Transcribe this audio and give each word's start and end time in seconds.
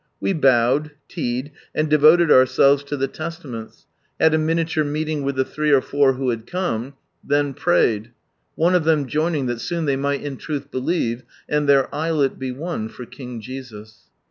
We 0.19 0.33
bowed, 0.33 0.93
tea'd, 1.07 1.51
and 1.75 1.87
devoted 1.87 2.31
ourselves 2.31 2.83
to 2.85 2.97
die 2.97 3.05
Testaments, 3.05 3.85
had 4.19 4.33
a.; 4.33 4.39
meeting 4.39 5.21
with 5.21 5.35
the 5.35 5.45
three 5.45 5.69
or 5.69 5.79
four 5.79 6.13
who 6.13 6.29
had 6.31 6.47
come, 6.47 6.95
then 7.23 7.53
prayed, 7.53 8.09
one 8.55 8.73
of 8.73 8.83
them 8.83 9.05
joining, 9.05 9.45
that 9.45 9.61
soon 9.61 9.85
they 9.85 9.95
might 9.97 10.23
in 10.23 10.37
truth 10.37 10.71
"believe," 10.71 11.21
and 11.47 11.69
their 11.69 11.93
islet 11.93 12.39
be 12.39 12.51
won 12.51 12.89
for 12.89 13.05
King 13.05 13.41
Jesus. 13.41 14.09